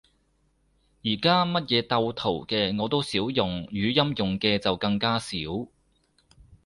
[1.03, 5.29] 而家乜嘢鬥圖嘅，我都少用，語音用嘅就更加少